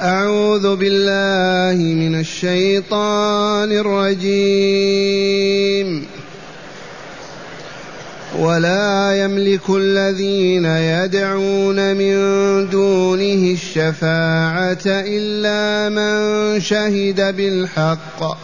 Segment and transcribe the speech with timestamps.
[0.00, 5.20] أعوذ بالله من الشيطان الرجيم.
[8.38, 12.16] ولا يملك الذين يدعون من
[12.70, 18.38] دونه الشفاعة إلا من شهد بالحق.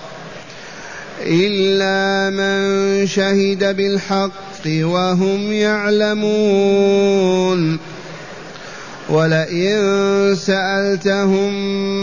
[1.27, 7.16] إلا من شهد بالحق وهم يعلمون.
[9.11, 11.52] ولئن سألتهم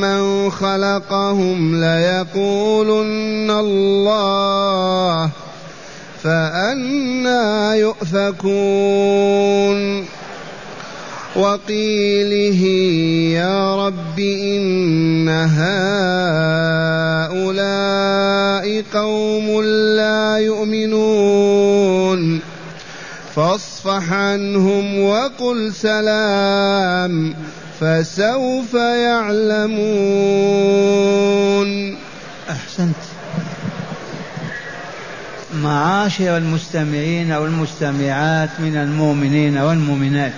[0.01, 5.29] من خلقهم ليقولن الله
[6.23, 8.93] فأنا يؤفكون.
[11.35, 12.61] وقيله
[13.33, 15.73] يا رب إن هؤلاء
[18.93, 19.61] قوم
[19.97, 22.52] لا يؤمنون.
[23.35, 27.35] فاصفح عنهم وقل سلام
[27.79, 29.73] فسوف يعلمون.
[32.49, 32.95] أحسنت.
[35.63, 40.33] معاشر المستمعين والمستمعات من المؤمنين والمؤمنات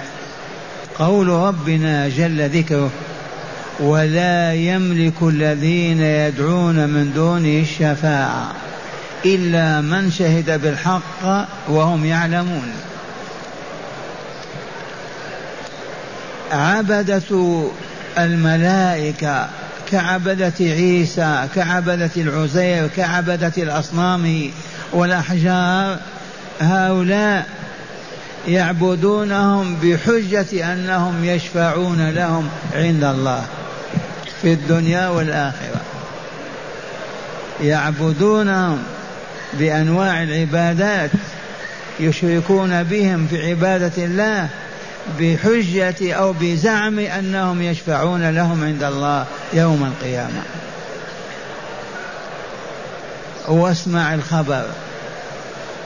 [0.99, 2.89] قول ربنا جل ذكره
[3.79, 8.64] ولا يملك الذين يدعون من دونه الشفاعة.
[9.25, 12.73] إلا من شهد بالحق وهم يعلمون.
[16.51, 17.63] عبدة
[18.17, 19.47] الملائكة
[19.91, 24.51] كعبدة عيسى كعبدة العزير كعبدة الأصنام
[24.93, 25.99] والأحجار
[26.61, 27.45] هؤلاء
[28.47, 33.45] يعبدونهم بحجة أنهم يشفعون لهم عند الله
[34.41, 35.81] في الدنيا والآخرة.
[37.61, 38.83] يعبدونهم
[39.53, 41.11] بأنواع العبادات
[41.99, 44.49] يشركون بهم في عبادة الله
[45.19, 50.41] بحجة أو بزعم أنهم يشفعون لهم عند الله يوم القيامة.
[53.47, 54.65] واسمع الخبر.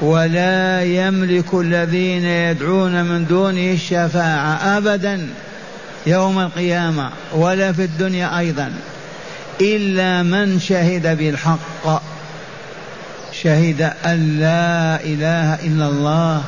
[0.01, 5.27] ولا يملك الذين يدعون من دونه الشفاعة أبدا
[6.07, 8.71] يوم القيامة ولا في الدنيا أيضا
[9.61, 12.01] إلا من شهد بالحق.
[13.43, 16.43] شهد أن لا إله إلا الله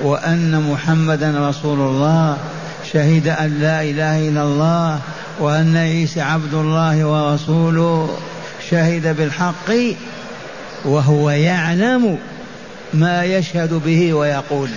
[0.00, 2.38] وأن محمدا رسول الله
[2.92, 5.00] شهد أن لا إله إلا الله
[5.40, 8.18] وأن عيسى عبد الله ورسوله
[8.70, 9.70] شهد بالحق
[10.84, 12.18] وهو يعلم
[12.94, 14.70] ما يشهد به ويقول.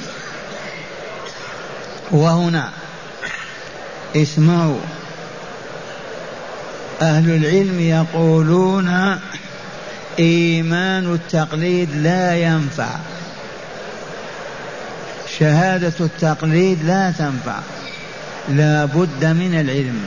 [2.11, 2.69] وهنا
[4.16, 4.79] اسمعوا
[7.01, 9.19] أهل العلم يقولون
[10.19, 12.89] إيمان التقليد لا ينفع.
[15.39, 17.59] شهادة التقليد لا تنفع.
[18.50, 20.05] لا بد من العلم.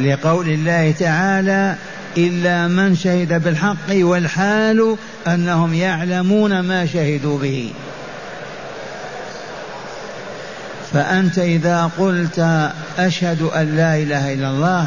[0.00, 1.76] لقول الله تعالى
[2.16, 4.96] إلا من شهد بالحق والحال
[5.26, 7.72] أنهم يعلمون ما شهدوا به.
[10.92, 14.86] فأنت إذا قلت أشهد أن لا إله إلا الله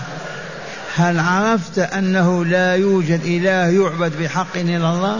[0.95, 5.17] هل عرفت أنه لا يوجد إله يعبد بحق إلا الله؟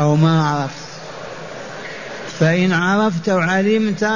[0.00, 0.86] أو ما عرفت؟
[2.40, 4.10] فإن عرفت وعلمت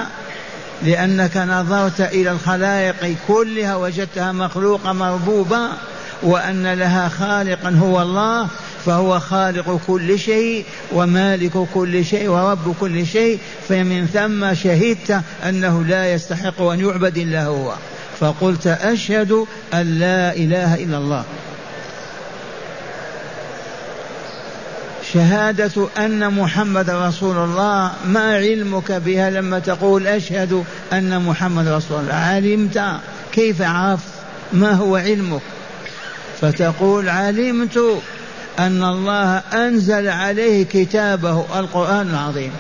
[0.83, 5.69] لأنك نظرت إلى الخلائق كلها وجدتها مخلوقة مربوبة
[6.23, 8.49] وأن لها خالقا هو الله
[8.87, 16.13] فهو خالق كل شيء ومالك كل شيء ورب كل شيء فمن ثم شهدت أنه لا
[16.13, 17.75] يستحق أن يعبد إلا هو.
[18.21, 19.45] فقلت أشهد
[19.75, 21.25] أن لا إله إلا الله.
[25.13, 32.15] شهادة أن محمد رسول الله ما علمك بها لما تقول أشهد أن محمد رسول الله؟
[32.15, 32.83] علمت.
[33.33, 34.09] كيف عرفت؟
[34.53, 35.43] ما هو علمك؟
[36.41, 38.03] فتقول علمت
[38.59, 42.53] أن الله أنزل عليه كتابه القرآن العظيم.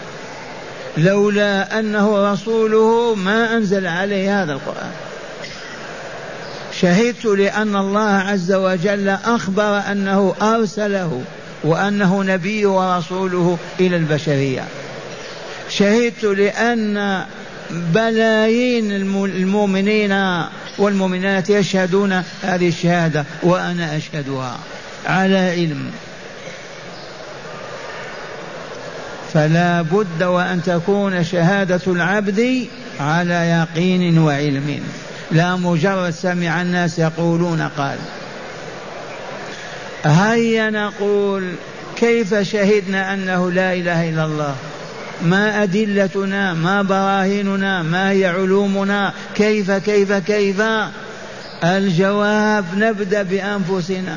[0.96, 4.90] لولا أنه رسوله ما أنزل عليه هذا القرآن.
[6.80, 11.22] شهدت لأن الله عز وجل أخبر أنه أرسله
[11.64, 14.64] وأنه نبي ورسوله إلى البشرية.
[15.70, 17.24] شهدت لأن
[17.70, 20.42] بلايين المؤمنين
[20.78, 24.58] والمؤمنات يشهدون هذه الشهادة وأنا أشهدها
[25.06, 25.90] على علم.
[29.32, 32.66] فلا بد وأن تكون شهادة العبد
[33.00, 34.80] على يقين وعلم.
[35.32, 37.98] لا مجرد سمع الناس يقولون قال.
[40.04, 41.54] هيا نقول
[41.96, 44.54] كيف شهدنا أنه لا إله إلا الله؟
[45.22, 50.62] ما أدلتنا ما براهيننا ما هي علومنا؟ كيف كيف كيف؟
[51.64, 54.16] الجواب نبدأ بأنفسنا.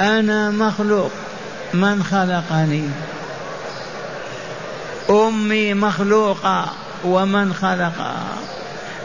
[0.00, 1.10] أنا مخلوق
[1.74, 2.88] من خلقني؟
[5.10, 6.72] أمي مخلوقة
[7.04, 8.41] ومن خلقها؟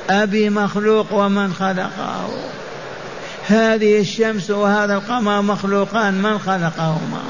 [0.09, 2.30] أبي مخلوق ومن خلقه.
[3.48, 7.21] هذه الشمس وهذا القمر مخلوقان من خلقهما.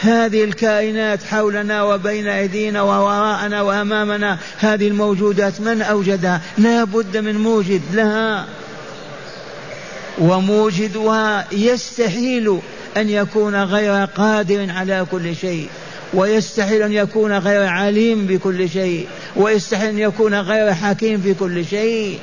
[0.00, 7.82] هذه الكائنات حولنا وبين أيدينا ووراءنا وأمامنا هذه الموجودات من أوجدها؟ لا بد من موجد
[7.92, 8.46] لها.
[10.18, 12.58] وموجدها يستحيل
[12.96, 15.68] أن يكون غير قادر على كل شيء.
[16.14, 22.18] ويستحيل أن يكون غير عليم بكل شيء ويستحيل أن يكون غير حكيم في كل شيء.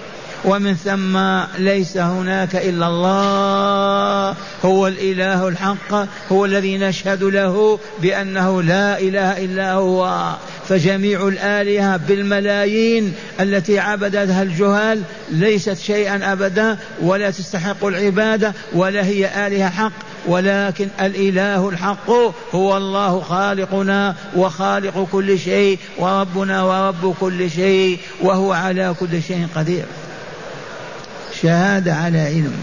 [0.45, 1.18] ومن ثم
[1.63, 4.36] ليس هناك إلا الله
[4.66, 10.33] هو الإله الحق هو الذي نشهد له بأنه لا إله إلا هو.
[10.69, 15.01] فجميع الآلهة بالملايين التي عبدتها الجهال
[15.31, 19.92] ليست شيئا ابدا ولا تستحق العبادة ولا هي آلهة حق
[20.28, 22.10] ولكن الإله الحق
[22.56, 29.86] هو الله خالقنا وخالق كل شيء وربنا ورب كل شيء وهو على كل شيء قدير.
[31.42, 32.54] شهادة على علم.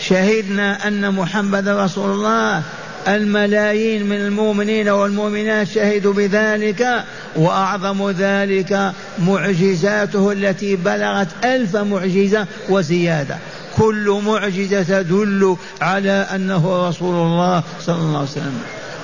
[0.00, 2.62] شهدنا أن محمد رسول الله
[3.08, 7.04] الملايين من المؤمنين والمؤمنات شهدوا بذلك
[7.36, 13.36] وأعظم ذلك معجزاته التي بلغت ألف معجزة وزيادة.
[13.80, 18.58] كل معجزة تدل على أنه رسول الله صلى الله عليه وسلم.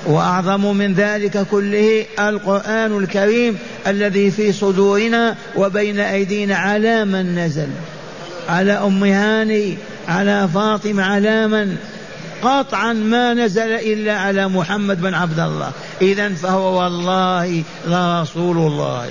[0.06, 7.68] وأعظم من ذلك كله القرآن الكريم الذي في صدورنا وبين أيدينا على من نزل.
[8.48, 9.76] على أم هاني
[10.08, 11.76] على فاطمة على من؟
[12.42, 15.70] قطعا ما نزل إلا على محمد بن عبد الله.
[16.02, 19.08] اذا فهو والله لرسول الله.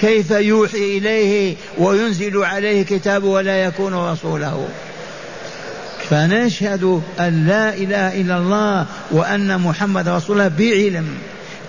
[0.00, 4.68] كيف يوحي إليه وينزل عليه كتاب ولا يكون رسوله.
[6.10, 11.08] فنشهد أن لا إله إلا الله وأن محمد رسول الله بعلم.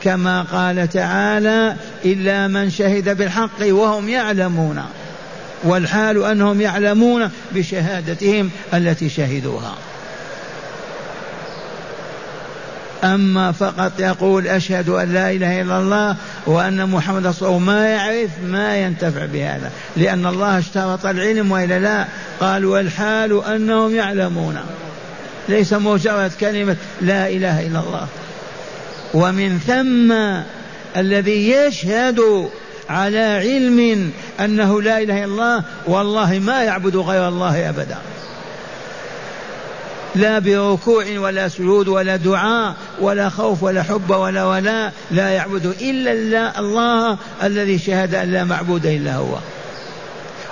[0.04, 4.84] كما قال تعالى إلا من شهد بالحق وهم يعلمون.
[5.64, 9.75] والحال أنهم يعلمون بشهادتهم التي شهدوها.
[13.04, 16.16] أما فقط يقول أشهد أن لا إله إلا الله
[16.46, 17.60] وأن محمد رسول الله.
[17.60, 22.06] ما يعرف ما ينتفع بهذا لأن الله اشترط العلم وإلا لا.
[22.40, 24.57] قال والحال أنهم يعلمون.
[25.50, 28.07] ليس مجرد كلمة لا إله إلا الله.
[29.13, 30.13] ومن ثم
[31.00, 32.50] الذي يشهد
[32.90, 37.98] على علم أنه لا إله إلا الله والله ما يعبد غير الله أبدا.
[40.16, 46.60] لا بركوع ولا سجود ولا دعاء ولا خوف ولا حب ولا ولا لا يعبد إلا
[46.60, 49.38] الله الذي شهد أن لا معبود إلا هو.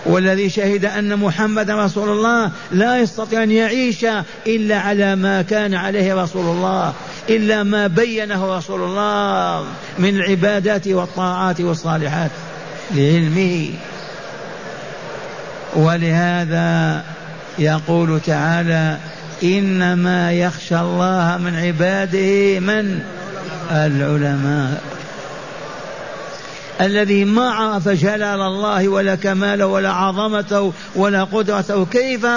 [0.05, 4.05] والذي شهد أن محمد رسول الله لا يستطيع أن يعيش
[4.47, 6.93] إلا على ما كان عليه رسول الله
[7.29, 9.65] إلا ما بينه رسول الله
[9.99, 12.31] من العبادات والطاعات والصالحات
[12.95, 13.69] لعلمه.
[15.75, 17.03] ولهذا
[17.59, 18.97] يقول تعالى
[19.43, 23.01] إنما يخشى الله من عباده من؟
[23.71, 24.83] العلماء.
[26.81, 32.27] الذي ما عرف جلال الله ولا كماله ولا عظمته ولا قدرته كيف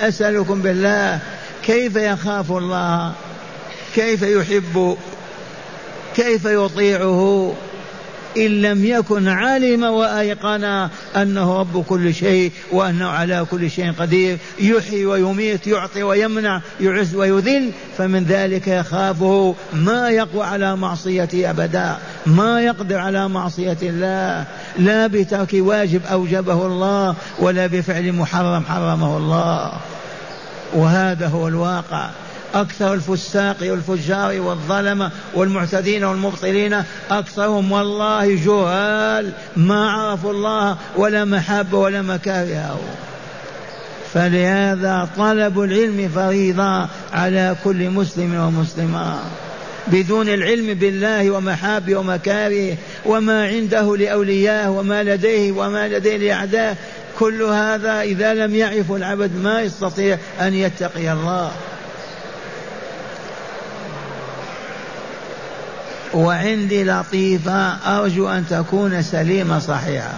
[0.00, 1.18] أسألكم بالله؟
[1.62, 3.12] كيف يخاف الله؟
[3.94, 4.96] كيف يحب؟
[6.16, 7.54] كيف يطيعه؟
[8.36, 15.06] إن لم يكن علم وأيقن أنه رب كل شيء وأنه على كل شيء قدير يحيي
[15.06, 21.96] ويميت يعطي ويمنع يعز ويذل فمن ذلك يخافه ما يقوى على معصيته أبدا
[22.26, 24.46] ما يقدر على معصية الله.
[24.78, 29.72] لا بترك واجب أوجبه الله ولا بفعل محرم حرمه الله.
[30.74, 32.10] وهذا هو الواقع.
[32.54, 42.02] أكثر الفساق والفجار والظلمة والمعتدين والمبطلين أكثرهم والله جهال ما عرفوا الله ولا محبة ولا
[42.02, 42.80] مكارهه
[44.14, 49.18] فلهذا طلب العلم فريضة على كل مسلم ومسلمة.
[49.86, 56.76] بدون العلم بالله ومحابه ومكاره وما عنده لأوليائه وما لديه وما لديه لأعدائه
[57.18, 61.50] كل هذا إذا لم يعرف العبد ما يستطيع أن يتقي الله.
[66.14, 70.14] وعندي لطيفة أرجو أن تكون سليمة صحيحة.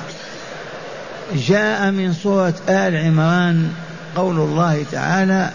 [1.35, 3.73] جاء من سورة آل عمران
[4.17, 5.51] قول الله تعالى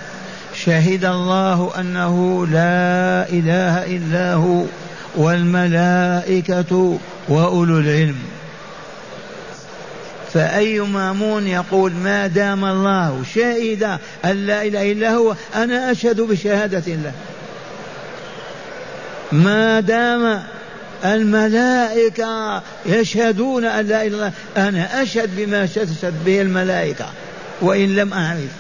[0.55, 4.63] شهد الله أنه لا إله إلا هو
[5.15, 8.17] والملائكة وأولو العلم.
[10.34, 13.84] فأي مأمون يقول ما دام الله شهد
[14.25, 17.12] أن لا إله إلا هو أنا أشهد بشهادة الله.
[19.31, 20.43] ما دام
[21.05, 27.05] الملائكة يشهدون أن لا إله إلا الله أنا أشهد بما شهدت به الملائكة
[27.62, 28.51] وإن لم أعرف.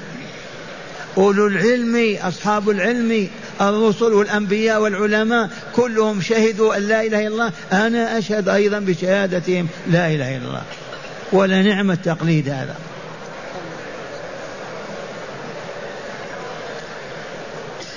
[1.17, 3.27] أولو العلم أصحاب العلم
[3.61, 10.07] الرسل والأنبياء والعلماء كلهم شهدوا أن لا إله إلا الله أنا أشهد أيضا بشهادتهم لا
[10.07, 10.63] إله إلا الله.
[11.31, 12.75] ولا نعم التقليد هذا.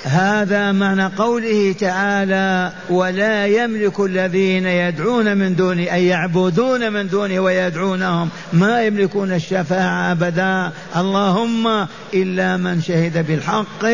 [0.03, 8.29] هذا معنى قوله تعالى ولا يملك الذين يدعون من دونه أي يعبدون من دونه ويدعونهم.
[8.53, 10.71] ما يملكون الشفاعة أبدا.
[10.95, 13.85] اللهم إلا من شهد بالحق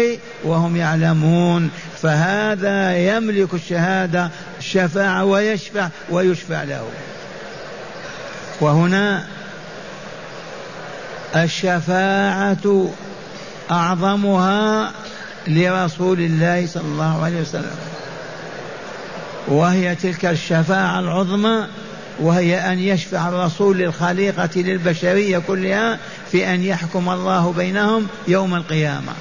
[0.43, 1.69] وهم يعلمون.
[2.01, 6.83] فهذا يملك الشهادة الشفاعة ويشفع ويشفع له.
[8.61, 9.23] وهنا
[11.35, 12.89] الشفاعة
[13.71, 14.91] أعظمها
[15.49, 17.75] لرسول الله صلى الله عليه وسلم.
[19.47, 21.67] وهي تلك الشفاعة العظمى
[22.19, 25.99] وهي أن يشفع الرسول للخليقة للبشرية كلها
[26.31, 29.13] في أن يحكم الله بينهم يوم القيامة.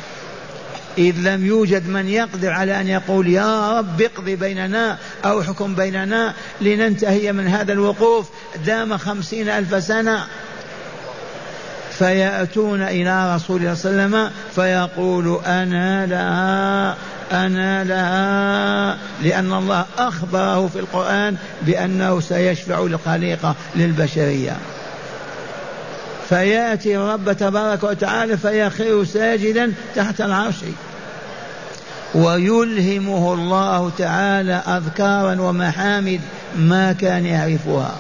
[0.99, 6.35] إذ لم يوجد من يقدر على أن يقول يا رب اقض بيننا أو حكم بيننا
[6.61, 8.29] لننتهي من هذا الوقوف
[8.67, 10.25] دام خمسين ألف سنة.
[11.99, 16.97] فيأتون إلى رسول الله صلى الله عليه وسلم فيقول أنا لها
[17.33, 24.57] أنا لها لأن الله أخبره في القرآن بأنه سيشفع للخليقة للبشرية.
[26.29, 30.57] فيأتي الرب تبارك وتعالى فيخير ساجدا تحت العرش.
[32.15, 36.21] ويلهمه الله تعالى أذكارا ومحامد
[36.57, 37.95] ما كان يعرفها.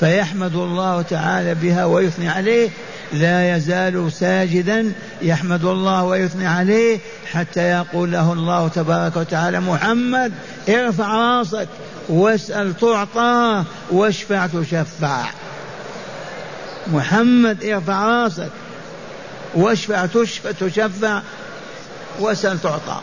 [0.00, 2.70] فيحمد الله تعالى بها ويثني عليه
[3.12, 6.98] لا يزال ساجدا يحمد الله ويثني عليه
[7.32, 10.32] حتى يقول له الله تبارك وتعالى محمد
[10.68, 11.68] ارفع راسك
[12.08, 15.24] واسأل تعطى واشفع تشفع.
[16.86, 18.50] محمد ارفع راسك
[19.54, 20.06] واشفع
[20.60, 21.20] تشفع
[22.20, 23.00] واسأل تعطى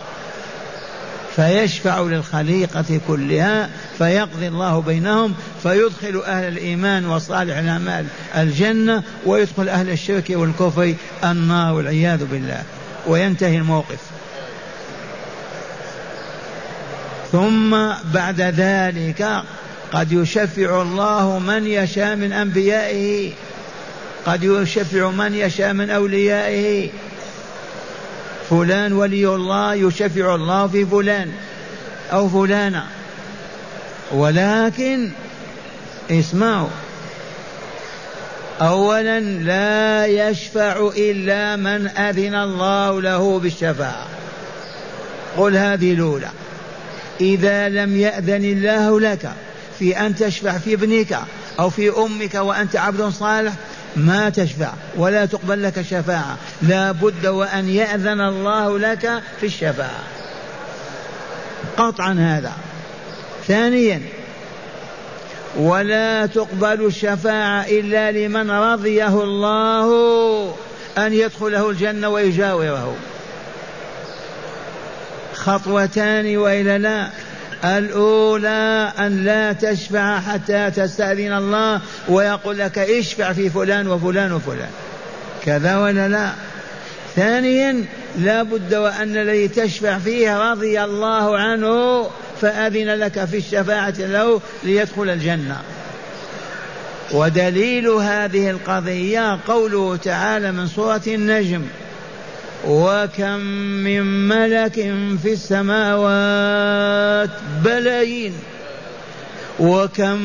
[1.38, 8.06] فيشفع للخليقة كلها فيقضي الله بينهم فيدخل أهل الإيمان وصالح الأعمال
[8.38, 12.64] الجنة ويدخل أهل الشرك والكفر النار والعياذ بالله.
[13.08, 14.00] وينتهي الموقف.
[17.32, 17.72] ثم
[18.14, 19.44] بعد ذلك
[19.94, 23.32] قد يشفع الله من يشاء من أنبيائه.
[24.26, 26.90] قد يشفع من يشاء من أوليائه.
[28.50, 31.32] فلان ولي الله يشفع الله في فلان
[32.12, 32.84] أو فلانة.
[34.12, 35.10] ولكن
[36.12, 36.70] اسمعوا.
[38.62, 44.08] أولا لا يشفع إلا من أذن الله له بالشفاعة.
[45.38, 46.30] قل هذه الأولى.
[47.22, 49.32] إذا لم يأذن الله لك
[49.80, 51.20] في أن تشفع في ابنك
[51.60, 53.54] أو في أمك وأنت عبد صالح
[53.98, 56.38] ما تشفع ولا تقبل لك شفاعة.
[56.62, 60.04] لا بد وأن يأذن الله لك في الشفاعة.
[61.78, 62.54] قطعا هذا.
[63.48, 64.02] ثانيا
[65.58, 69.88] ولا تقبل الشفاعة إلا لمن رضيه الله
[70.98, 72.96] أن يدخله الجنة ويجاوره.
[75.34, 77.10] خطوتان وإلا لا.
[77.66, 84.70] الأولى أن لا تشفع حتى تستأذن الله ويقول لك اشفع في فلان وفلان وفلان.
[85.46, 86.32] كذا ولا لا؟
[87.16, 87.86] ثانيا
[88.20, 92.04] لا بد وأن الذي تشفع فيه رضي الله عنه
[92.42, 95.62] فأذن لك في الشفاعة له ليدخل الجنة.
[97.12, 101.62] ودليل هذه القضية قوله تعالى من سورة النجم.
[102.66, 103.40] وكم
[103.84, 104.74] من ملك
[105.24, 107.30] في السماوات
[107.64, 108.34] بلايين
[109.60, 110.18] وكم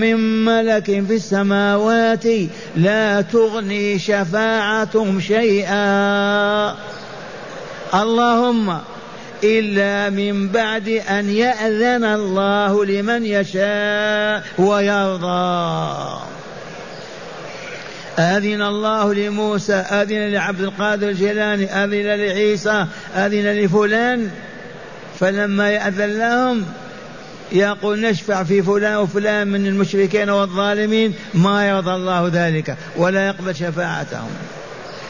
[0.00, 2.24] من ملك في السماوات
[2.76, 6.76] لا تغني شفاعتهم شيئا.
[7.94, 8.78] اللهم
[9.44, 16.20] إلا من بعد أن يأذن الله لمن يشاء ويرضى.
[18.20, 22.86] أذن الله لموسى أذن لعبد القادر الجيلاني أذن لعيسى
[23.16, 24.30] أذن لفلان.
[25.20, 26.64] فلما يأذن لهم
[27.52, 34.30] يقول نشفع في فلان وفلان من المشركين والظالمين ما يرضى الله ذلك ولا يقبل شفاعتهم.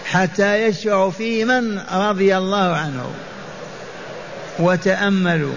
[0.04, 3.10] حتى يشفع في من رضي الله عنه.
[4.58, 5.54] وتأملوا.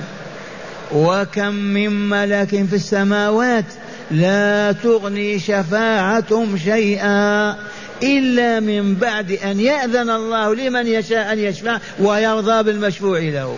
[0.92, 3.66] وكم من ملك في السماوات
[4.12, 7.56] لا تغني شفاعتهم شيئا
[8.04, 13.58] إلا من بعد أن يأذن الله لمن يشاء أن يشفع ويرضى بالمشفوع له.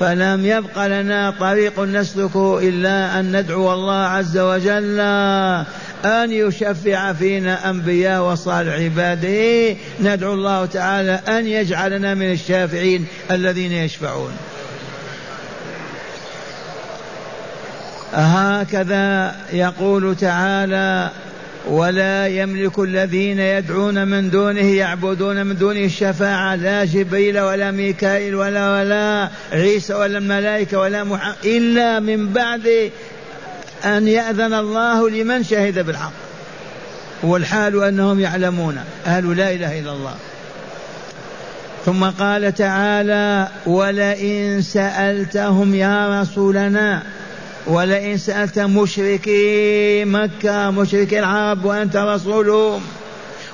[0.00, 5.00] فلم يبق لنا طريق نسلكه إلا أن ندعو الله عز وجل
[6.04, 9.76] أن يشفع فينا أنبياء وصالح عباده.
[10.00, 14.32] ندعو الله تعالى أن يجعلنا من الشافعين الذين يشفعون.
[18.12, 21.10] هكذا يقول تعالى
[21.68, 28.72] ولا يملك الذين يدعون من دونه يعبدون من دونه الشفاعة لا جبريل ولا ميكائيل ولا
[28.72, 32.90] ولا عيسى ولا الملائكة ولا محمد إلا من بعد
[33.84, 36.12] أن يأذن الله لمن شهد بالحق.
[37.22, 40.14] والحال أنهم يعلمون أهل لا إله إلا الله.
[41.86, 47.02] ثم قال تعالى ولئن سألتهم يا رسولنا
[47.70, 52.82] ولئن سألت مشركي مكة مشركي العرب وأنت رسولهم.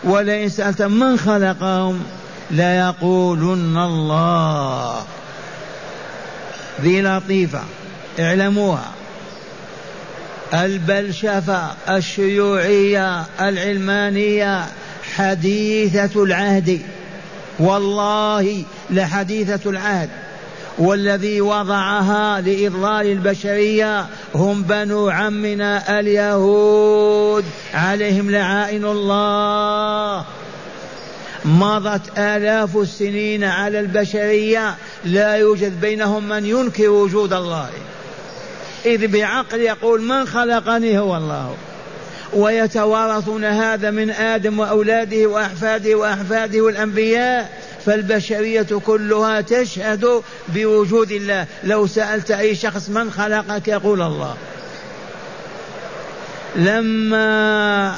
[0.04, 2.02] ولئن سألت من خلقهم
[2.50, 5.04] ليقولن الله.
[6.80, 7.62] ذي لطيفة
[8.20, 8.92] اعلموها.
[10.54, 14.66] البلشفة الشيوعية العلمانية
[15.16, 16.80] حديثة العهد.
[17.58, 20.08] والله لحديثة العهد.
[20.78, 27.44] والذي وضعها لإضلال البشرية هم بنو عمنا اليهود.
[27.74, 30.24] عليهم لعائن الله.
[31.44, 34.74] مضت آلاف السنين على البشرية.
[35.04, 37.68] لا يوجد بينهم من ينكر وجود الله.
[38.86, 41.54] إذ بعقل يقول من خلقني هو الله.
[42.32, 51.46] ويتوارثون هذا من آدم وأولاده وأحفاده وأحفاده والأنبياء فالبشرية كلها تشهد بوجود الله.
[51.64, 54.34] لو سألت أي شخص من خلقك يقول الله.
[56.56, 57.96] لما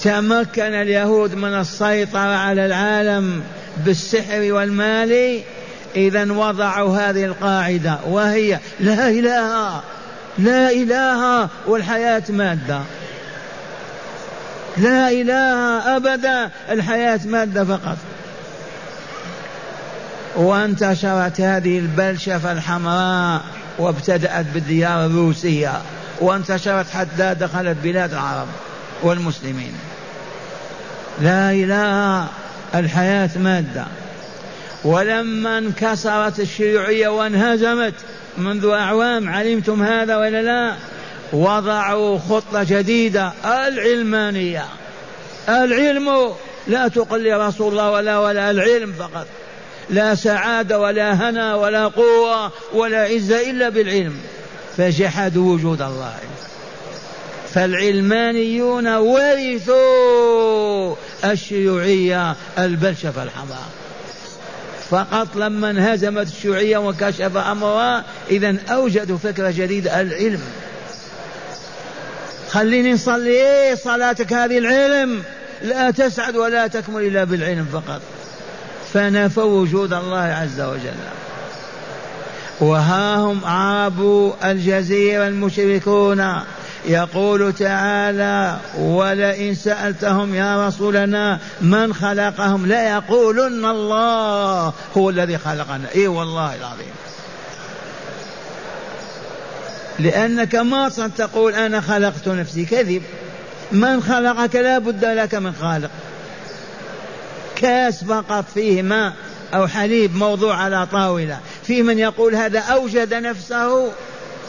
[0.00, 3.42] تمكن اليهود من السيطرة على العالم
[3.84, 5.40] بالسحر والمال
[5.96, 9.82] إذا وضعوا هذه القاعدة وهي لا إله
[10.38, 12.80] لا إله والحياة مادة.
[14.76, 17.96] لا إله أبدا الحياة مادة فقط.
[20.36, 23.42] وانتشرت هذه البلشفة الحمراء
[23.78, 25.72] وابتدأت بالديار الروسية
[26.20, 28.48] وانتشرت حتى دخلت بلاد العرب
[29.02, 29.72] والمسلمين.
[31.20, 32.26] لا إله
[32.74, 33.84] الحياة مادة.
[34.84, 37.94] ولما انكسرت الشيوعية وانهزمت
[38.38, 40.74] منذ أعوام علمتم هذا ولا لا؟
[41.32, 44.64] وضعوا خطة جديدة العلمانية.
[45.48, 46.32] العلم
[46.66, 49.26] لا تقل لي رسول الله ولا ولا العلم فقط.
[49.90, 54.14] لا سعادة ولا هنا ولا قوة ولا عزة إلا بالعلم.
[54.76, 56.14] فجحدوا وجود الله.
[57.54, 63.68] فالعلمانيون ورثوا الشيوعية البلشفة الحمراء
[64.90, 70.40] فقط لما انهزمت الشيوعية وكشف أمرها إذا أوجدوا فكرة جديدة العلم.
[72.50, 73.30] خليني نصلي.
[73.30, 75.22] إيه صلاتك هذه العلم.
[75.62, 78.00] لا تسعد ولا تكمل إلا بالعلم فقط.
[78.92, 81.00] فنفوا وجود الله عز وجل.
[82.60, 86.34] وها هم عرب الجزيرة المشركون.
[86.86, 94.72] يقول تعالى ولئن سألتهم يا رسولنا من خلقهم ليقولن الله.
[94.96, 95.84] هو الذي خلقنا.
[95.94, 97.09] اي والله العظيم.
[100.00, 103.02] لأنك ما تقول أنا خلقت نفسي كذب.
[103.72, 105.90] من خلقك لا بد لك من خالق.
[107.56, 109.12] كاس فقط فيه ماء
[109.54, 111.38] أو حليب موضوع على طاولة.
[111.62, 113.92] في من يقول هذا أوجد نفسه.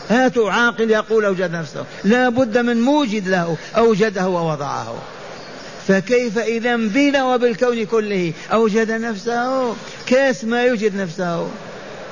[0.09, 1.85] هاتوا عاقل يقول أوجد نفسه.
[2.03, 3.57] لا بد من موجد له.
[3.77, 4.95] أوجده ووضعه.
[5.87, 11.47] فكيف إذا بنا وبالكون كله أوجد نفسه؟ كاس ما يوجد نفسه.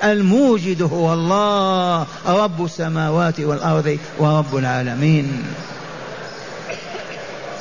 [0.03, 5.43] الموجد هو الله رب السماوات والأرض ورب العالمين.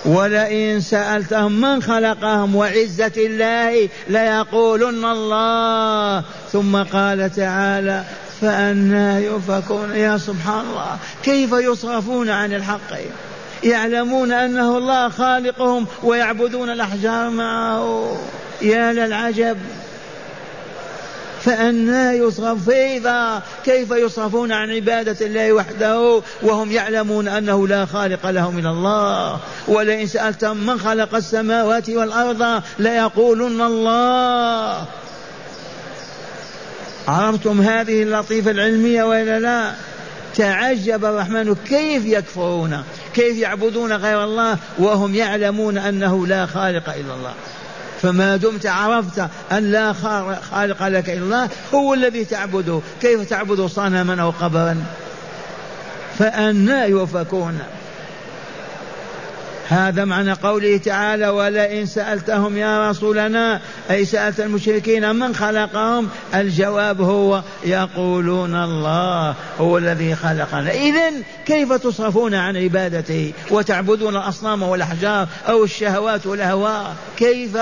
[0.05, 6.25] ولئن سألتهم من خلقهم وعزة الله ليقولن الله.
[6.53, 8.05] ثم قال تعالى
[8.41, 12.97] فأنا يؤفكون يا سبحان الله كيف يصرفون عن الحق؟
[13.65, 18.17] يعلمون أنه الله خالقهم ويعبدون الأحجار معه.
[18.63, 19.59] يا للعجب.
[21.49, 28.55] فأنا يصرف فإذا كيف يصرفون عن عبادة الله وحده؟ وهم يعلمون أنه لا خالق لهم
[28.55, 29.39] من الله.
[29.69, 34.87] ولئن سألتم من خلق السماوات والأرض ليقولن الله.
[37.09, 39.73] عرفتم هذه اللطيفة العلمية ولا لا؟
[40.35, 41.55] تعجب الرحمن.
[41.55, 42.83] كيف يكفرون؟
[43.15, 47.35] كيف يعبدون غير الله وهم يعلمون أنه لا خالق إلا الله؟
[48.03, 49.93] فما دمت عرفت أن لا
[50.51, 52.81] خالق لك إلا الله هو الذي تعبده.
[53.03, 54.85] كيف تعبد صنما أو قبرا؟
[56.19, 57.59] فأنا يؤفكون.
[59.69, 67.43] هذا معنى قوله تعالى ولئن سألتهم يا رسولنا أي سألت المشركين من خلقهم؟ الجواب هو
[67.65, 70.71] يقولون الله هو الذي خلقنا.
[70.71, 71.13] إذا
[71.47, 77.55] كيف تصرفون عن عبادته وتعبدون الأصنام والأحجار أو الشهوات والأهواء؟ كيف؟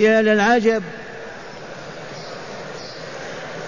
[0.00, 0.82] يا للعجب.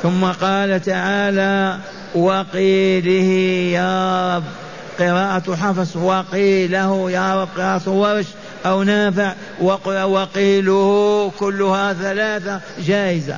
[0.02, 1.78] ثم قال تعالى
[2.14, 3.30] وقيله
[3.72, 4.69] يا رب.
[4.98, 8.26] قراءة حفص وقيله يا قراءة ورش
[8.66, 9.34] أو نافع
[10.06, 13.36] وقيله كلها ثلاثة جائزة.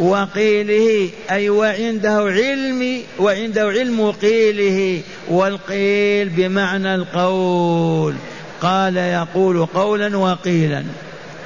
[0.00, 8.14] وقيله أي وعنده علم وعنده علم قيله والقيل بمعنى القول.
[8.60, 10.84] قال يقول قولا وقيلا.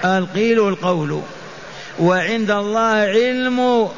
[0.04, 1.20] القيل القول
[2.00, 3.88] وعند الله علم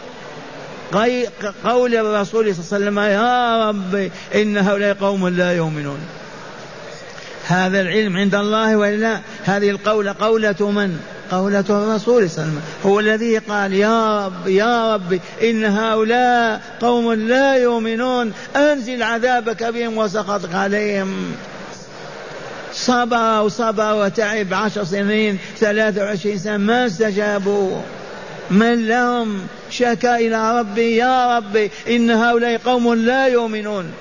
[1.64, 5.98] قول الرسول صلى الله عليه وسلم يا رب إن هؤلاء قوم لا يؤمنون.
[7.46, 11.00] هذا العلم عند الله وإلا هذه القولة قولة من؟
[11.30, 12.60] قولة الرسول صلى الله عليه وسلم.
[12.86, 18.32] هو الذي قال يا رب يا رب إن هؤلاء قوم لا يؤمنون.
[18.56, 21.32] أنزل عذابك بهم وسقطك عليهم.
[22.72, 27.80] صبر وصبر وتعب عشر سنين ثلاثة وعشرين سنة ما استجابوا.
[28.50, 33.92] من لهم شكا إلى ربي يا ربي إن هؤلاء قوم لا يؤمنون.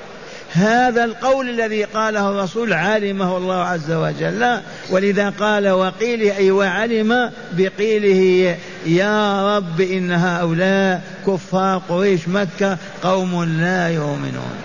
[0.53, 4.59] هذا القول الذي قاله الرسول علمه الله عز وجل.
[4.89, 13.89] ولذا قال وقيله أي وعلم بقيله يا رب إن هؤلاء كفار قريش مكة قوم لا
[13.89, 14.55] يؤمنون.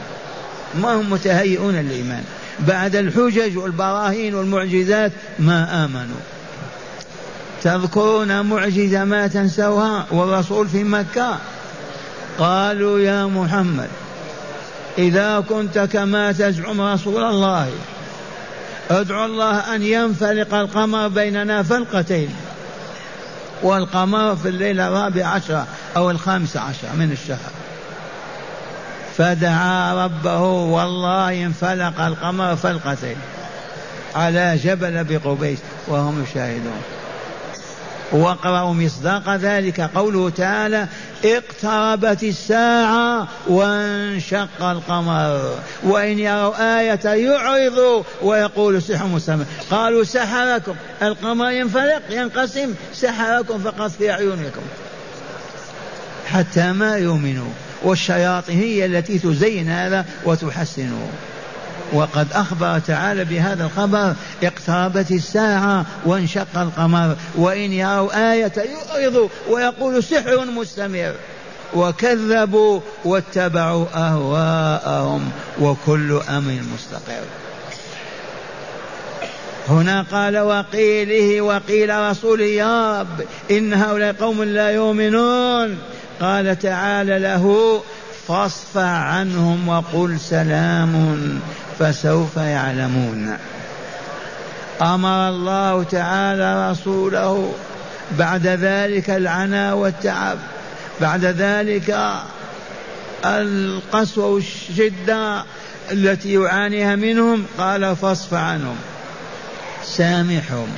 [0.74, 2.24] ما هم متهيئون للإيمان.
[2.58, 6.35] بعد الحجج والبراهين والمعجزات ما آمنوا.
[7.62, 11.38] تذكرون معجزة ما تنسوها والرسول في مكة.
[12.38, 13.88] قالوا يا محمد
[14.98, 17.70] إذا كنت كما تزعم رسول الله
[18.90, 22.28] ادعو الله أن ينفلق القمر بيننا فلقتين
[23.62, 25.64] والقمر في الليلة الرابع عشر
[25.96, 27.50] أو الخامس عشر من الشهر.
[29.16, 33.16] فدعا ربه والله انفلق القمر فلقتين
[34.14, 36.95] على جبل بقبيس وهم يشاهدون.
[38.12, 40.86] واقرأوا مصداق ذلك قوله تعالى
[41.24, 45.58] اقتربت الساعة وانشق القمر.
[45.82, 49.44] وإن يروا آية يعرضوا ويقول سحر مستمر.
[49.70, 50.74] قالوا سحركم.
[51.02, 52.74] القمر ينفلق ينقسم.
[52.94, 54.62] سحركم فقط في أعينكم.
[56.26, 57.50] حتى ما يؤمنوا.
[57.82, 61.08] والشياطين هي التي تزين هذا وتحسنه
[61.92, 70.44] وقد أخبر تعالى بهذا الخبر اقتربت الساعة وانشق القمر وإن يروا آية يعرضوا ويقول سحر
[70.44, 71.14] مستمر.
[71.74, 77.24] وكذبوا واتبعوا أهواءهم وكل أمر مستقر.
[79.68, 85.78] هنا قال وقيله وقيل رسوله يا رب إن هؤلاء قوم لا يؤمنون.
[86.20, 87.82] قال تعالى له
[88.28, 91.16] فاصفع عنهم وقل سلام
[91.78, 93.36] فسوف يعلمون.
[94.82, 97.54] أمر الله تعالى رسوله
[98.18, 100.38] بعد ذلك العناء والتعب
[101.00, 101.98] بعد ذلك
[103.24, 105.44] القسوة والشدة
[105.92, 107.46] التي يعانيها منهم.
[107.58, 108.76] قال فاصف عنهم
[109.84, 110.68] سامحهم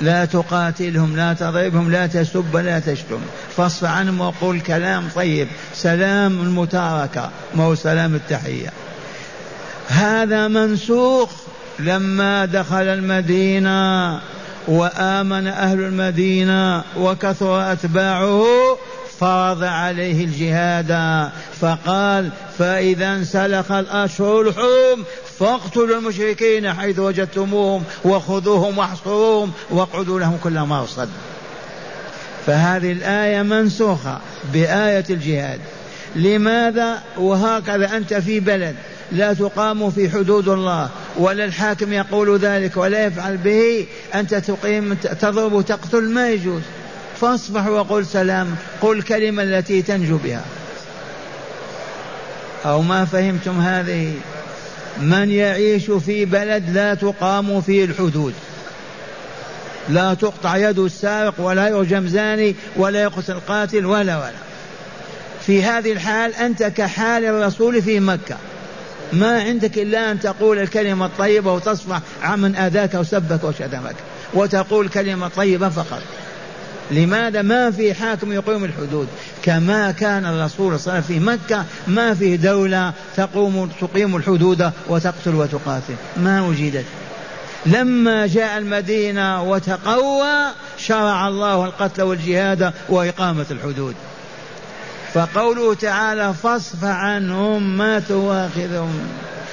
[0.00, 3.20] لا تقاتلهم لا تضربهم لا تسب لا تشتم.
[3.56, 8.72] فاصف عنهم وقل كلام طيب سلام المتاركة ما هو سلام التحية.
[9.88, 11.30] هذا منسوخ
[11.78, 14.20] لما دخل المدينة
[14.68, 18.44] وآمن أهل المدينة وكثر أتباعه
[19.20, 21.30] فرض عليه الجهاد.
[21.60, 25.04] فقال فإذا انسلخ الأشهر الحرم
[25.38, 31.08] فاقتلوا المشركين حيث وجدتموهم وخذوهم واحصروهم واقعدوا لهم كل مرصد
[32.46, 34.18] فهذه الآية منسوخة
[34.52, 35.60] بآية الجهاد.
[36.16, 38.76] لماذا وهكذا أنت في بلد
[39.12, 45.52] لا تقام في حدود الله ولا الحاكم يقول ذلك ولا يفعل به أنت تقيم تضرب
[45.52, 46.62] وتقتل ما يجوز.
[47.20, 50.44] فاصبح وقل سلام قل الكلمة التي تنجو بها.
[52.64, 54.14] أو ما فهمتم هذه؟
[55.00, 58.34] من يعيش في بلد لا تقام فيه الحدود.
[59.88, 64.32] لا تقطع يد السارق ولا يرجم زاني ولا يقتل قاتل ولا ولا.
[65.46, 68.36] في هذه الحال أنت كحال الرسول في مكة.
[69.12, 73.96] ما عندك إلا أن تقول الكلمة الطيبة وتصفح عمن أذاك وسبك وشتمك.
[74.34, 76.02] وتقول كلمة طيبة فقط.
[76.90, 79.08] لماذا ما في حاكم يقيم الحدود؟
[79.42, 84.70] كما كان الرسول صلى الله عليه وسلم في مكة ما في دولة تقوم تقيم الحدود
[84.88, 85.94] وتقتل وتقاتل.
[86.16, 86.84] ما وجدت.
[87.66, 90.46] لما جاء المدينة وتقوى
[90.78, 93.94] شرع الله القتل والجهاد وإقامة الحدود.
[95.14, 99.00] فقوله تعالى فاصف عنهم ما تواخذهم.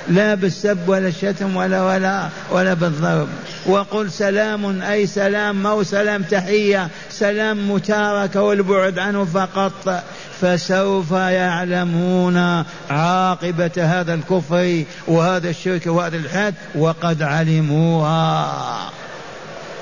[0.08, 3.28] لا بالسب ولا الشتم ولا ولا ولا بالضرب.
[3.66, 10.04] وقل سلام أي سلام مو سلام تحية سلام متاركة والبعد عنه فقط.
[10.42, 19.05] فسوف يعلمون عاقبة هذا الكفر وهذا الشرك وهذا الحد وقد علموها.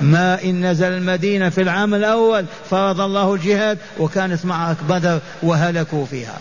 [0.01, 6.38] ما إن نزل المدينة في العام الأول فرض الله الجهاد وكانت معركة بدر وهلكوا فيها.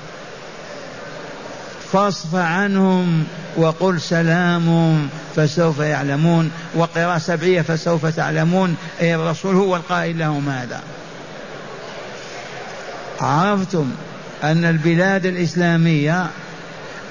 [1.92, 3.24] فاصف عنهم
[3.56, 10.80] وقل سلام فسوف يعلمون وقراءة سبعية فسوف تعلمون أي الرسول هو القائل لهم هذا.
[13.20, 13.90] عرفتم
[14.42, 16.26] أن البلاد الإسلامية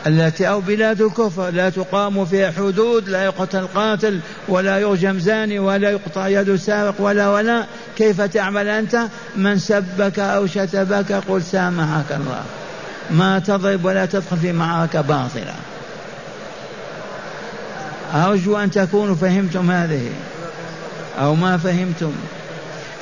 [0.08, 5.90] التي أو بلاد الكفر لا تقام فيها حدود لا يقتل قاتل ولا يرجم زاني ولا
[5.90, 7.66] يقطع يد سارق ولا ولا.
[7.98, 12.44] كيف تعمل أنت؟ من سبك أو شتبك قل سامحك الله.
[13.12, 15.54] ما تضرب ولا تدخل في معركة باطلة
[18.14, 20.10] أرجو أن تكونوا فهمتم هذه
[21.20, 22.12] أو ما فهمتم.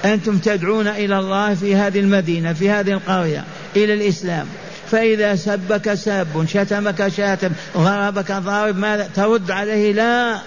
[0.05, 3.43] أنتم تدعون إلى الله في هذه المدينة في هذه القرية
[3.75, 4.47] إلى الإسلام.
[4.91, 10.39] فإذا سبك ساب شتمك شاتم ضربك ضارب ماذا ترد عليه لا.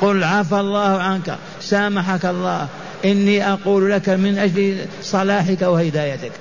[0.00, 2.68] قل عفى الله عنك سامحك الله.
[3.04, 6.32] إني أقول لك من أجل صلاحك وهدايتك.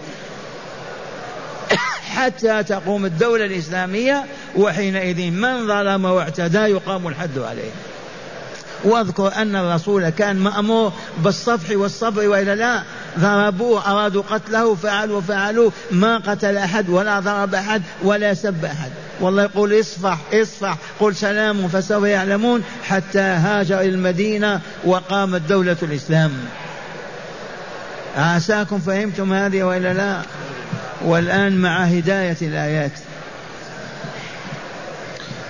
[2.15, 7.71] حتى تقوم الدولة الإسلامية وحينئذ من ظلم واعتدى يقام الحد عليه.
[8.83, 12.83] واذكر أن الرسول كان مأمور بالصفح والصبر وإلا لا.
[13.19, 15.71] ضربوه أرادوا قتله فعلوا فعلوا.
[15.91, 18.91] ما قتل أحد ولا ضرب أحد ولا سب أحد.
[19.21, 20.77] والله يقول اصفح اصفح.
[20.99, 22.63] قل سلام فسوف يعلمون.
[22.83, 26.31] حتى هاجر إلى المدينة وقامت دولة الإسلام.
[28.17, 30.21] عساكم فهمتم هذه وإلا لا.
[31.05, 32.91] والآن مع هداية الآيات.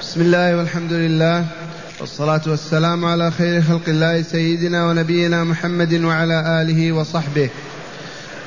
[0.01, 1.62] بسم الله والحمد لله.
[2.03, 7.49] والصلاة والسلام على خير خلق الله سيدنا ونبينا محمد وعلى آله وصحبه.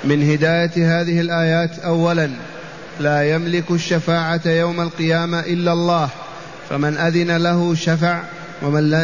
[0.05, 2.31] من هداية هذه الآيات أولا
[3.01, 6.09] لا يملك الشفاعة يوم القيامة إلا الله
[6.71, 8.23] فمن أذن له شفع
[8.62, 8.95] ومن,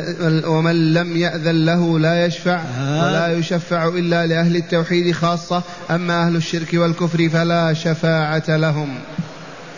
[0.47, 6.69] ومن لم يأذن له لا يشفع ولا يشفع إلا لأهل التوحيد خاصة أما أهل الشرك
[6.75, 8.99] والكفر فلا شفاعة لهم.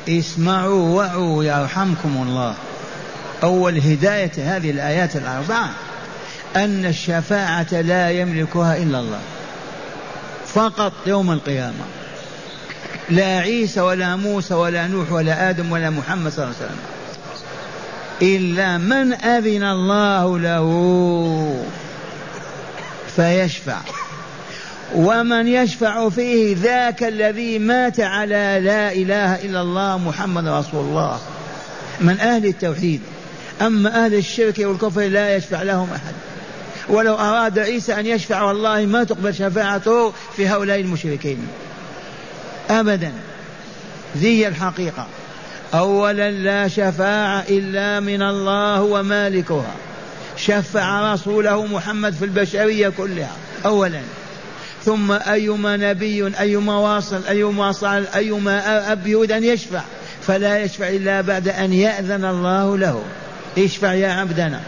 [0.09, 2.55] اسمعوا وعوا يرحمكم الله.
[3.45, 5.71] أول هداية هذه الآيات الأربعة
[6.57, 9.21] أن الشفاعة لا يملكها إلا الله
[10.47, 11.85] فقط يوم القيامة.
[13.11, 16.81] لا عيسى ولا موسى ولا نوح ولا آدم ولا محمد صلى الله عليه وسلم
[18.23, 21.67] إلا من أذن الله له
[23.17, 23.79] فيشفع.
[24.95, 31.19] ومن يشفع فيه ذاك الذي مات على لا إله إلا الله محمد رسول الله
[32.01, 33.01] من أهل التوحيد.
[33.63, 36.15] أما أهل الشرك والكفر لا يشفع لهم أحد.
[36.89, 41.47] ولو أراد عيسى أن يشفع والله ما تقبل شفاعته في هؤلاء المشركين.
[42.71, 43.13] أبدا.
[44.17, 45.07] ذي الحقيقة.
[45.75, 49.75] أولا لا شفاعة إلا من الله ومالكها.
[50.37, 53.37] شفع رسوله محمد في البشرية كلها.
[53.67, 54.01] أولا.
[54.85, 59.83] ثم أيما نبي أيما واصل أيما صال أيما أب يريد أن يشفع.
[60.23, 63.03] فلا يشفع إلا بعد أن يأذن الله له.
[63.59, 64.61] اشفع يا عبدنا.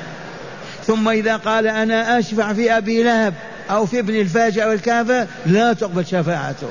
[0.86, 3.34] ثم إذا قال أنا أشفع في أبي لهب
[3.70, 6.68] أو في ابن الفاجع والكافر لا تقبل شفاعته.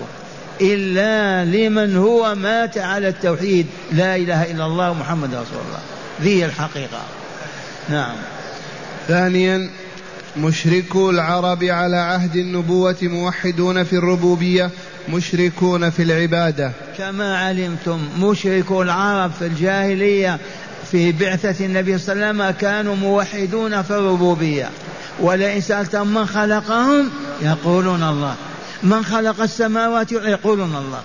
[0.62, 3.67] إلا لمن هو مات على التوحيد.
[3.91, 5.80] لا إله إلا الله محمد رسول الله.
[6.21, 7.01] ذي الحقيقة.
[7.89, 8.15] نعم.
[9.08, 9.69] ثانيا
[10.38, 14.69] مشركو العرب على عهد النبوة موحدون في الربوبية
[15.10, 16.71] مشركون في العبادة.
[16.97, 20.39] كما علمتم مشركو العرب في الجاهلية
[20.95, 24.69] في بعثة النبي صلى الله عليه وسلم كانوا موحدون في الربوبية.
[25.19, 27.10] ولئن سألتم من خلقهم
[27.41, 28.36] يقولون الله.
[28.84, 31.01] من خلق السماوات يقولون الله.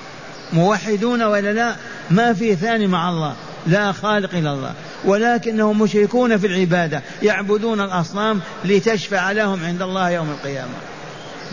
[0.53, 1.75] موحدون ولا لا؟
[2.11, 3.35] ما في ثاني مع الله.
[3.67, 4.73] لا خالق إلا الله.
[5.05, 7.03] ولكنهم مشركون في العبادة.
[7.23, 10.75] يعبدون الأصنام لتشفع لهم عند الله يوم القيامة.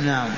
[0.06, 0.30] نعم.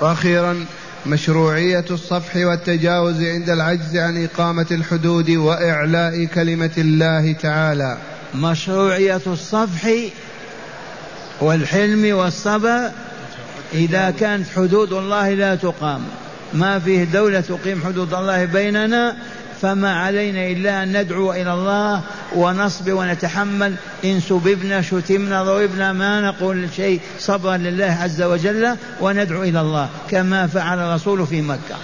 [0.00, 0.66] وأخيرا
[1.06, 7.98] مشروعية الصفح والتجاوز عند العجز عن إقامة الحدود وإعلاء كلمة الله تعالى.
[8.34, 9.90] مشروعية الصفح
[11.40, 12.90] والحلم والصبر
[13.74, 16.04] إذا كانت حدود الله لا تقام.
[16.54, 19.16] ما فيه دولة تقيم حدود الله بيننا
[19.62, 22.00] فما علينا إلا أن ندعو إلى الله
[22.36, 23.74] ونصبر ونتحمل.
[24.04, 30.46] إن سببنا شتمنا ضربنا ما نقول شيء صبرا لله عز وجل وندعو إلى الله كما
[30.46, 31.76] فعل الرسول في مكة.